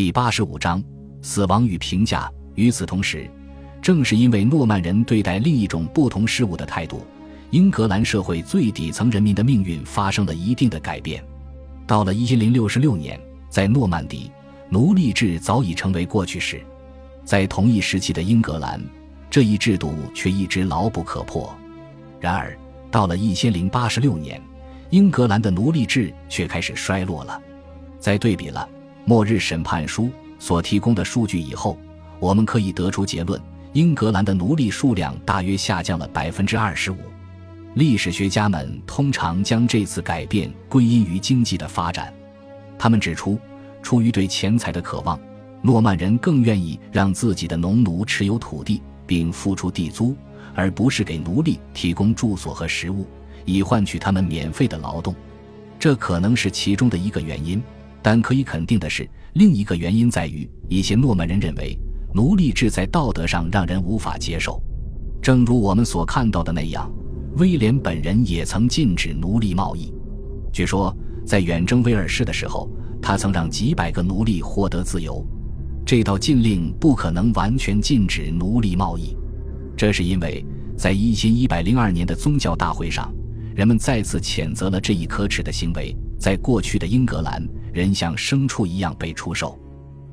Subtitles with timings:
[0.00, 0.82] 第八十五章
[1.20, 2.32] 死亡与评价。
[2.54, 3.30] 与此同时，
[3.82, 7.02] 正是因为诺曼人对待另一种不同事物的态度，
[7.50, 11.22] 英格兰社会最底层人民的命运发生了一定的改变。
[11.86, 14.32] 到了一千零六十六年，在诺曼底，
[14.70, 16.60] 奴隶制早已成为过去式；
[17.22, 18.82] 在同一时期的英格兰，
[19.28, 21.54] 这一制度却一直牢不可破。
[22.18, 22.56] 然而，
[22.90, 24.40] 到了一千零八十六年，
[24.88, 27.38] 英格兰的奴隶制却开始衰落了。
[27.98, 28.66] 在对比了
[29.10, 30.04] 《末日审判书》
[30.38, 31.76] 所提供的数据以后，
[32.20, 33.42] 我们可以得出结论：
[33.72, 36.96] 英格兰的奴隶数量大约下降了百分之二十五。
[37.74, 42.14] 历史学家们通常将这次改变归因于经济的发展。
[42.78, 43.36] 他们指出，
[43.82, 45.18] 出于对钱财的渴望，
[45.60, 50.14] 诺曼人更愿意让自己的农奴持有土地并付出地租，
[50.54, 53.08] 而不是给奴隶提供住所和食物，
[53.44, 55.12] 以换取他们免费的劳动。
[55.80, 57.60] 这可能是其中的一个原因，
[58.02, 61.78] 但可以肯定的是，另一个原因在于一些诺曼人认为。
[62.12, 64.60] 奴隶制在道德上让人无法接受，
[65.22, 66.90] 正如我们所看到的那样，
[67.36, 69.94] 威廉本人也曾禁止奴隶贸易。
[70.52, 70.92] 据说，
[71.24, 72.68] 在远征威尔士的时候，
[73.00, 75.24] 他曾让几百个奴隶获得自由。
[75.86, 79.16] 这道禁令不可能完全禁止奴隶贸易，
[79.76, 80.44] 这是因为
[80.76, 83.14] 在一千一百零二年的宗教大会上，
[83.54, 85.96] 人们再次谴责了这一可耻的行为。
[86.20, 89.58] 在过去的英格兰，人像牲畜一样被出售。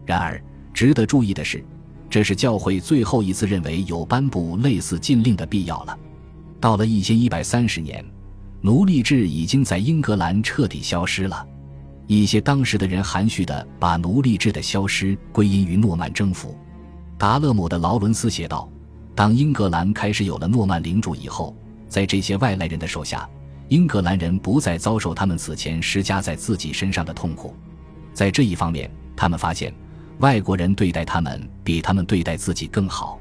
[0.06, 0.42] 然而，
[0.74, 1.64] 值得注意的是。
[2.10, 6.00] 这是教会最后一次认为有颁布类似禁令的必要了。
[6.62, 8.02] 到了一千一百三十年，
[8.62, 11.46] 奴隶制已经在英格兰彻底消失了。
[12.08, 16.58] 一些当时的人含蓄地把奴隶制的消失归因于诺曼征服。
[17.18, 18.72] 达勒姆的劳伦斯写道
[19.14, 21.54] ：“当英格兰开始有了诺曼领主以后，
[21.90, 23.30] 在这些外来人的手下，
[23.70, 27.56] 英格兰人不再遭受他们此前施加在自己身上的痛苦。
[28.14, 29.74] 在这一方面，他们发现。”
[30.20, 33.20] 外国人对待他们比他们对待自己更好，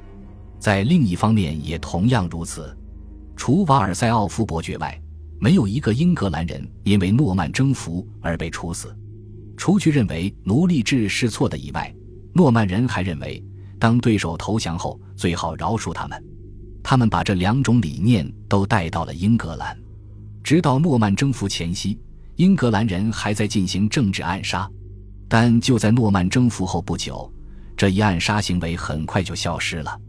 [0.58, 2.74] 在另一方面也同样如此。
[3.36, 4.98] 除瓦尔塞奥夫伯爵外，
[5.38, 8.96] 没有一个英格兰人因为诺曼征服而被处死。
[9.58, 11.94] 除去认为奴隶制是错的以外，
[12.32, 13.44] 诺曼人还认为，
[13.78, 16.24] 当对手投降后最好饶恕他们。
[16.82, 19.76] 他们把这两种理念都带到了英格兰。
[20.46, 21.98] 直到诺曼征服前夕，
[22.36, 24.70] 英格兰人还在进行政治暗杀。
[25.26, 27.28] 但就在诺曼征服后不久，
[27.76, 30.00] 这一暗杀行为很快就消失了。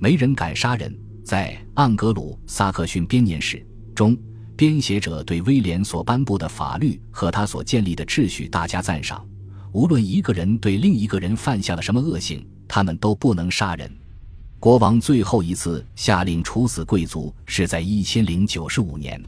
[0.00, 0.92] 没人敢杀人。
[1.24, 3.58] 在《盎格鲁撒克逊编年史》
[3.94, 4.18] 中，
[4.56, 9.24] 编写者对威廉所颁布的法律和他所建立的秩序大加赞赏。
[9.70, 13.88] 无论一个人对另一个人犯下了什么恶行，他们都不能杀人。
[14.58, 19.22] 国王最后一次下令处死贵族是在一千零九十五年，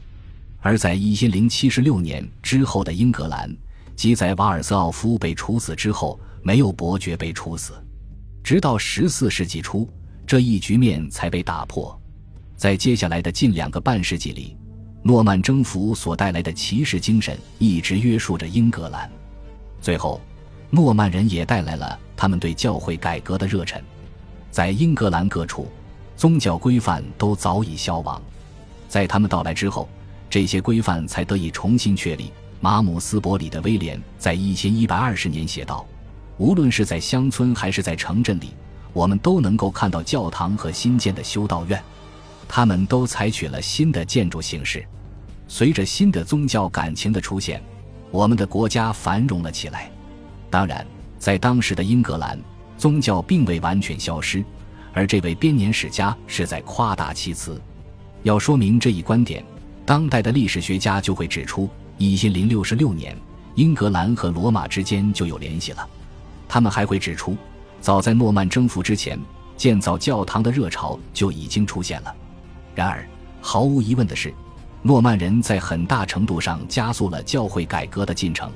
[0.61, 3.49] 而在一千零七十六年之后的英格兰。
[3.95, 7.73] 即在瓦尔斯奥夫被处死之后，没有伯爵被处死，
[8.41, 9.89] 直到十四世纪初，
[10.25, 11.99] 这一局面才被打破。
[12.55, 14.55] 在接下来的近两个半世纪里，
[15.03, 19.11] 诺曼征服所带来的骑士精神一直约束着英格兰。
[19.81, 20.21] 最后，
[20.69, 23.83] 诺曼人也带来了他们对教会改革的热忱。
[24.49, 25.67] 在英格兰各处，
[26.15, 28.21] 宗教规范都早已消亡，
[28.87, 29.89] 在他们到来之后，
[30.29, 32.31] 这些规范才得以重新确立。
[32.61, 35.85] 马姆斯伯里的威廉在一千一百二十年写道
[36.37, 38.53] ：“无论是在乡村还是在城镇里，
[38.91, 41.81] 我们都能够看到教堂和新建的修道院，
[42.49, 44.85] 他们都采取了新的建筑形式。
[45.47, 47.63] 随着新的宗教感情的出现，
[48.11, 49.89] 我们的国家繁荣了起来。
[50.49, 50.85] 当然，
[51.17, 52.37] 在当时的英格兰，
[52.77, 54.43] 宗教并未完全消失，
[54.93, 57.59] 而这位编年史家是在夸大其词。
[58.23, 59.43] 要说明这一观点，
[59.89, 61.67] 当代的历史学家就会指出。”
[61.97, 63.17] 一千零六十六年，
[63.55, 65.89] 英格兰和罗马之间就有联系了。
[66.47, 67.35] 他们还会指出，
[67.81, 69.19] 早在诺曼征服之前，
[69.57, 72.15] 建造教堂的热潮就已经出现了。
[72.75, 73.03] 然而，
[73.41, 74.31] 毫无疑问的是，
[74.83, 78.51] 诺曼人在很大程度上加速了教会改革的进程。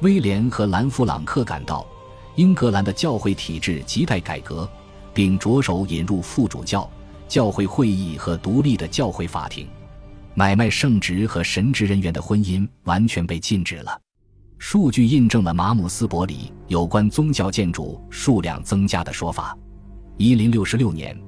[0.00, 1.86] 威廉和兰弗朗克感到，
[2.34, 4.68] 英格兰的教会体制亟待改革，
[5.14, 6.90] 并着手引入副主教、
[7.28, 9.64] 教会会议和独立的教会法庭。
[10.38, 13.98] 买卖圣职和神职人员的婚姻完全被禁止了。
[14.58, 19.56] 数据印证了马姆斯伯里有关宗教建筑数量增加的说法。
[20.18, 21.18] 一零六十六年，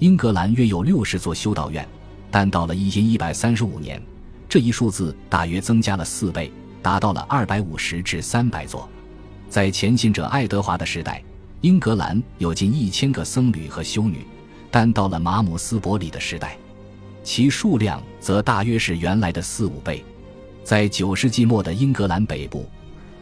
[0.00, 1.88] 英格兰约有六十座修道院，
[2.30, 4.02] 但到了一千一百三十五年，
[4.50, 8.86] 这一数字大约增加了四倍，达到了二百五十至三百座。
[9.48, 11.24] 在前行者爱德华的时代，
[11.62, 14.26] 英格兰有近一千个僧侣和修女，
[14.70, 16.58] 但到了马姆斯伯里的时代。
[17.28, 20.02] 其数量则大约是原来的四五倍。
[20.64, 22.66] 在九世纪末的英格兰北部，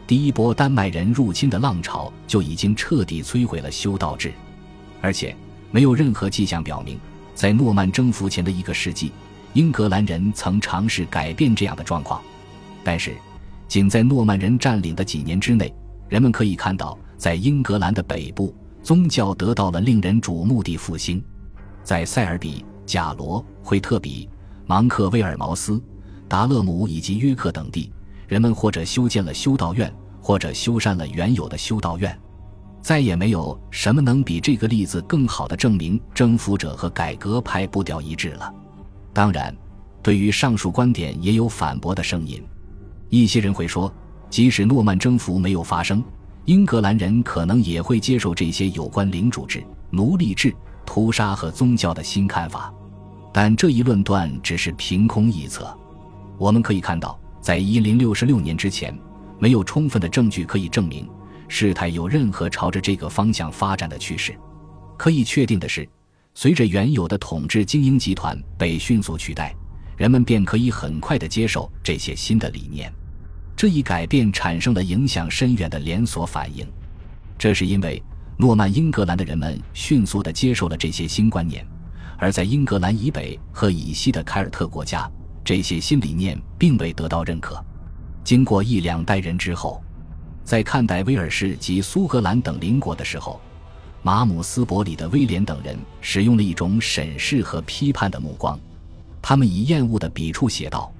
[0.07, 4.31] 第一波丹麦人入侵的浪潮就已经彻底摧毁了修道制，
[5.01, 5.35] 而且
[5.71, 6.97] 没有任何迹象表明，
[7.35, 9.11] 在诺曼征服前的一个世纪，
[9.51, 12.21] 英格兰人曾尝试改变这样的状况。
[12.85, 13.13] 但是，
[13.67, 15.73] 仅在诺曼人占领的几年之内，
[16.07, 21.21] 人们可以看到，在英格兰的北部，宗教得到了令人瞩目的复兴。
[21.83, 24.27] 在塞尔比、贾罗、惠特比、
[24.65, 25.79] 芒克威尔茅斯、
[26.27, 27.91] 达勒姆以及约克等地。
[28.27, 32.19] 人们或者修建了修道院，或者修缮了原有的修道院，
[32.81, 38.53] 再也没有什么能比这个例子更好的证明征服者和改革派步调一致了。
[39.13, 39.55] 当然，
[40.03, 42.43] 对于上述观点也有反驳的声音。
[43.09, 43.89] 一些人会说，
[44.29, 46.03] 即使诺曼征服没有发生，
[46.43, 50.53] 英格兰人可能也会接受这些有关领主制、奴隶制、
[50.85, 52.73] 屠杀和宗教的新看法。
[53.39, 55.71] 但这一论断只是凭空臆测。
[56.39, 57.19] 我们可以看到。
[57.39, 58.91] 在一零六十六年之前，
[59.37, 61.07] 没有充分的证据可以证明
[61.47, 64.35] 事态有任何朝着这个方向发展的趋势。
[64.97, 65.87] 可以确定的是，
[66.33, 69.55] 随着原有的统治精英集团被迅速取代，
[69.95, 72.91] 人们便可以很快地接受这些新的理念。
[73.55, 76.67] 这一改变产生了影响深远的连锁反应。
[77.37, 78.01] 这是因为
[78.35, 81.63] 诺曼英格兰的人们迅速地接受了这些新观念，
[82.17, 85.09] 而在英格兰以北和以西的凯尔特国家。
[85.43, 87.63] 这些新理念并未得到认可。
[88.21, 89.81] 经过一两代人之后，
[90.43, 93.39] 在看待威尔士及苏格兰等邻国的时候，
[94.01, 98.59] 马姆斯伯里的威廉等人使用了一种审视和批判的目光。
[99.21, 100.91] 他们以厌恶的笔触写道：“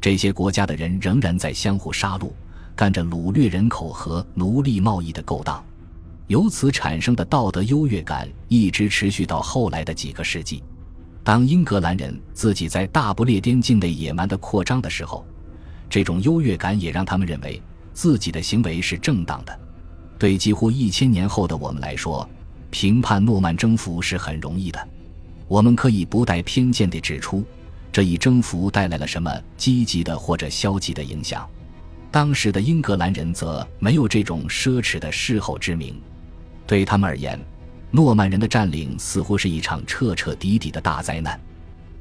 [0.00, 2.30] 这些国家的人仍然在相互杀戮，
[2.74, 5.64] 干着掳掠人口和奴隶贸易的勾当。
[6.32, 10.62] 由此产生的道德优越感一直持续到后来的几个世纪。”
[11.22, 15.26] 当英格兰人自己在大不列颠境内野蛮的扩张的时候，
[15.90, 17.60] 这种优越感也让他们认为
[17.92, 19.60] 自己的行为是正当的。
[20.18, 22.26] 对几乎一千年后的我们来说，
[22.70, 24.88] 评判诺曼征服是很容易的。
[25.48, 27.44] 我们可以不带偏见地指出，
[27.92, 31.46] 这一征服带来了什么积极的或者消极的影响。
[32.10, 35.94] 当时的英格兰人则没有这种奢侈的事后之名，
[36.72, 37.38] 对他们而言。
[37.90, 41.38] 诺曼人的占领似乎是一场彻彻底底的大灾难，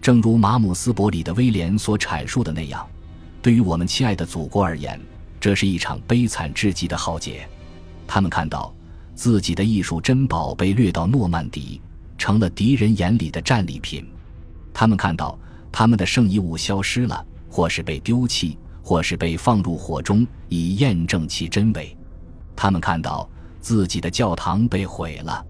[0.02, 2.88] 正如马姆斯伯里的威廉所阐述的那样，
[3.42, 4.98] 对于我们亲爱的祖国而言，
[5.42, 7.46] 这是一场悲惨至极的浩劫。
[8.08, 8.74] 他们看到
[9.14, 11.82] 自己的艺术珍宝被掠到诺曼底，
[12.18, 14.06] 成了敌人眼里的战利品；
[14.74, 15.38] 他们看到
[15.70, 21.94] 他们的圣遗物消失了，或是被丢弃，或是被放入火中以验证其真伪；
[22.56, 23.30] 他们看到
[23.62, 25.46] 自己的教堂被毁了。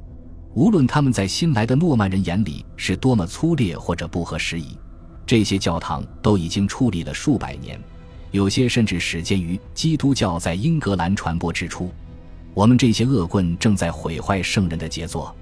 [0.54, 4.78] 无论他们在新来的诺曼人眼里是多么粗劣或者不合时宜，
[5.26, 7.80] 这些教堂都已经矗立了数百年，
[8.32, 11.90] 有些甚至始建于基督教在英格兰传播之初。
[12.54, 15.34] 我们这些恶棍正在毁坏圣人的杰作，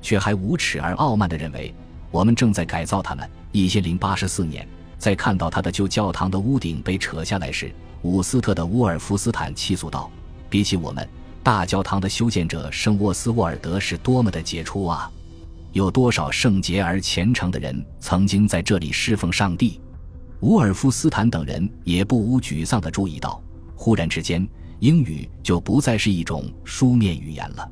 [0.00, 1.74] 却还无耻而傲慢地认为
[2.12, 3.28] 我们正在改造他们。
[3.50, 4.64] 一千零八十四年，
[4.98, 10.08] 在看到他的旧教堂的屋顶被扯下来时，伍斯特的乌尔夫斯坦气诉道
[10.48, 11.08] ：“比起我们。”
[11.44, 15.12] 大教堂的修建者圣沃斯沃尔德是多么的杰出啊！
[15.72, 19.78] 有多少圣洁而虔诚的人曾经在这里侍奉上帝？
[20.40, 23.42] 伍尔夫斯坦等人也不无沮丧地注意到，
[23.76, 24.48] 忽然之间，
[24.78, 27.70] 英语就不再是一种书面语言了。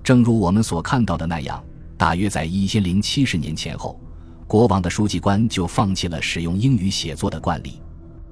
[0.00, 1.60] 正如我们所看到的那样，
[1.96, 4.00] 大约在一千零七十年前后，
[4.46, 7.82] 国王的书记官就放弃了使用英语写作的惯例。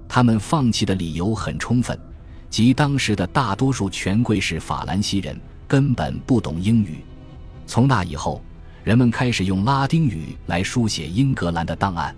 [0.06, 1.98] 他们放弃的理由很充分。
[2.48, 6.98] 即当时的大多数权贵是法兰西人，根本不懂英语。
[7.66, 8.42] 从那以后，
[8.84, 12.14] 人们开始用拉丁语来书写英格兰的档案。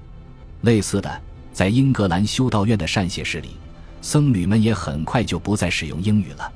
[0.63, 1.21] 类似的，
[1.53, 3.51] 在英格兰修道院的善写室里，
[4.01, 6.53] 僧侣们也很快就不再使用英语了。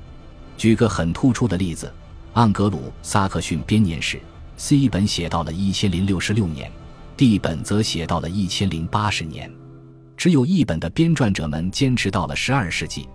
[0.57, 1.91] 举个很突出的例子，
[2.35, 4.19] 盎格鲁撒克逊编年史
[4.55, 6.71] C 本写到了一千零六十六年
[7.17, 9.51] ，D 本则写到了一千零八十年，
[10.15, 13.09] 只有一本的编撰者们坚持到了十二世纪。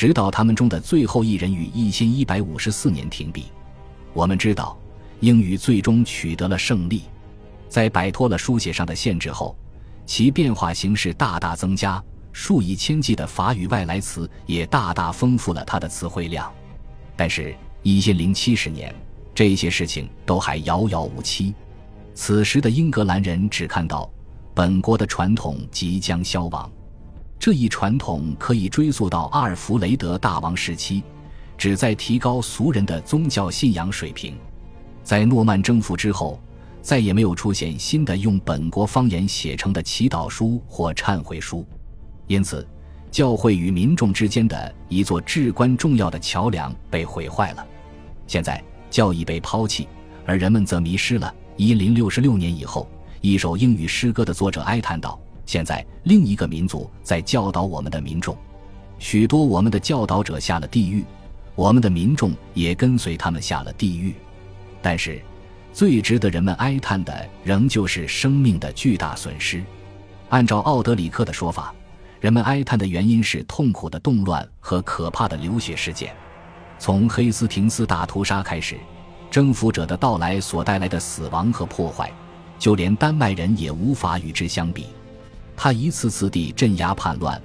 [0.00, 3.52] 直到他们中的最后一人于一千一百五十四年停笔。
[4.14, 4.74] 我们知道，
[5.20, 7.02] 英语最终取得了胜利，
[7.68, 9.54] 在摆脱了书写上的限制后，
[10.06, 12.02] 其变化形式大大增加，
[12.32, 16.50] 数以千计的法语外来词也大大丰富了它的词汇量。
[17.14, 18.94] 但是，一千零七十年，
[19.34, 21.54] 这些事情都还遥遥无期。
[22.14, 24.10] 此时的英格兰人只看到
[24.54, 26.72] 本国的传统即将消亡。
[27.40, 31.02] 这一传统可以追溯到阿尔弗雷德大王时期，
[31.56, 34.36] 旨在提高俗人的宗教信仰水平。
[35.02, 36.38] 在诺曼征服之后，
[36.82, 41.66] 再也没有出现新的用本国方言写成的祈祷书或忏悔书，
[42.26, 42.68] 因此，
[43.10, 47.66] 教会与民众之间的一座至关重要的桥梁被毁坏了。
[48.26, 49.88] 现在教义被抛弃，
[50.26, 51.34] 而人们则迷失了。
[51.56, 52.86] 一零六六年以后，
[53.22, 55.18] 一首英语诗歌的作者哀叹道
[55.50, 58.38] ：“现在另一个民族在教导我们的民众，
[59.00, 61.04] 许多我们的教导者下了地狱，
[61.56, 64.14] 我们的民众也跟随他们下了地狱。
[64.80, 65.20] 但是，
[65.72, 69.60] 最值得人们哀叹的仍旧是生命的巨大损失。
[70.28, 71.74] 按照奥德里克的说法。”
[72.20, 76.14] 人们哀叹的原因是痛苦的动乱和可怕的流血事件。
[76.78, 78.78] 从黑斯廷斯大屠杀开始，
[79.32, 82.08] 征服者的到来所带来的死亡和破坏，
[82.56, 84.86] 就连丹麦人也无法与之相比。
[85.62, 87.38] 他一次次地镇压叛乱，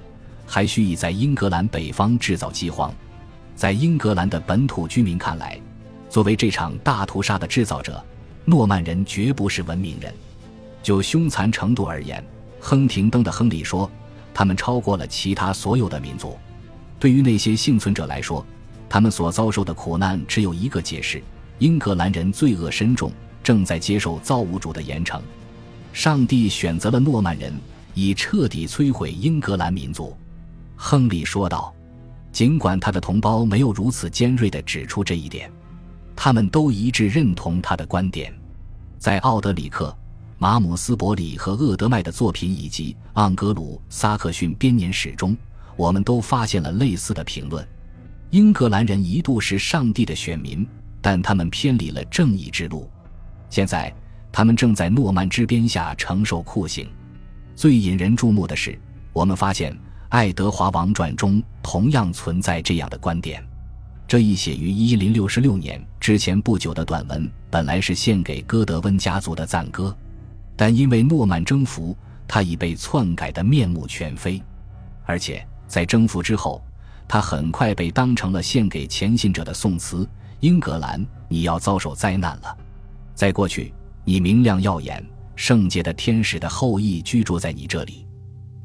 [0.46, 2.90] 还蓄意在英格兰北方制造饥荒。
[3.54, 5.60] 在英格兰的本土居民看来，
[6.08, 8.02] 作为这场大屠杀的制造者，
[8.46, 10.10] 诺曼人绝不是文明人。
[10.82, 12.24] 就凶残程度而言，
[12.58, 13.90] 亨廷登的亨利说。
[14.32, 16.38] 他们超过了其他所有的民族。
[16.98, 18.42] 对于那些幸存者来说，
[18.88, 21.22] 他们所遭受的苦难只有一个解释：
[21.58, 25.20] 英格兰人罪恶深重，正在接受造物主的严惩。
[25.92, 27.52] 上帝选择了诺曼人，
[27.96, 30.16] 以彻底摧毁英格兰民族。
[30.76, 31.74] 亨利说道。
[32.30, 35.50] 尽管他的同胞没有如此尖锐地指出这一点，
[36.14, 38.30] 他们都一致认同他的观点。
[38.98, 39.96] 在奥德里克。
[40.38, 45.34] 马姆斯伯里和厄德麦的作品，以及盎格鲁撒克逊编年史中，
[45.76, 47.66] 我们都发现了类似的评论。
[48.28, 50.68] 英格兰人一度是上帝的选民，
[51.00, 52.86] 但他们偏离了正义之路。
[53.48, 53.90] 现在，
[54.30, 56.86] 他们正在诺曼之鞭下承受酷刑。
[57.56, 58.78] 最引人注目的是，
[59.14, 59.72] 我们发现
[60.10, 63.42] 《爱德华王传》中同样存在这样的观点。
[64.06, 69.96] 这一写于一零六六年之前不久的短文，本来是献给哥德温家族的赞歌。
[70.54, 71.96] 但因为诺曼征服，
[72.28, 74.40] 他已被篡改的面目全非，
[75.06, 76.62] 而且在征服之后，
[77.08, 80.06] 他很快被当成了献给前信者的宋词。
[80.40, 82.54] 英格兰，你要遭受灾难了。
[83.14, 83.72] 在过去，
[84.04, 85.02] 你明亮耀眼，
[85.36, 88.06] 圣洁的天使的后裔居住在你这里，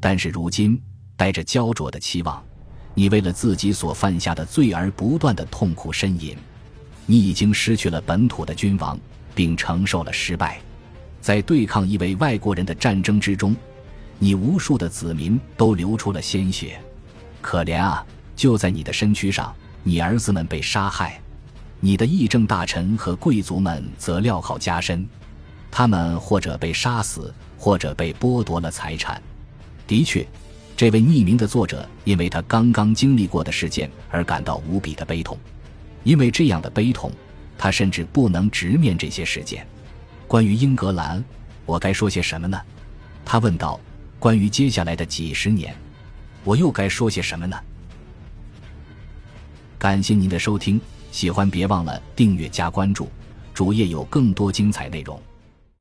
[0.00, 0.80] 但是如今，
[1.16, 2.42] 带着焦灼的期望，
[2.94, 6.34] 你为了自己所犯下的罪而不断的痛苦呻吟。
[7.04, 8.98] 你已经失去了本土的君王，
[9.34, 10.60] 并承受了失败。
[11.20, 13.54] 在对抗一位外国人的战争之中，
[14.18, 16.80] 你无数的子民都流出了鲜血，
[17.40, 18.04] 可怜啊！
[18.34, 21.20] 就在你的身躯上，你儿子们被杀害，
[21.80, 25.06] 你的议政大臣和贵族们则镣铐加身，
[25.72, 29.20] 他们或者被杀死，或者被剥夺了财产。
[29.86, 30.24] 的确，
[30.76, 35.36] 这位匿名的作者因为他刚刚经历过的事件而感到无比的悲痛，
[36.04, 37.10] 因为这样的悲痛，
[37.56, 39.66] 他甚至不能直面这些事件。
[40.28, 41.24] 关于英格兰，
[41.66, 42.60] 我该说些什么呢？
[43.24, 43.80] 他问道。
[44.18, 45.74] 关于接下来的几十年，
[46.44, 47.58] 我又该说些什么呢？
[49.80, 53.10] 感谢您的收听，喜欢别忘了订阅加关注，
[53.52, 55.20] 主页有更多精彩内容。